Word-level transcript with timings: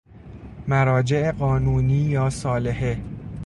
مراجع 0.67 1.31
قانونی 1.31 2.01
یا 2.01 2.29
صالحه 2.29 2.97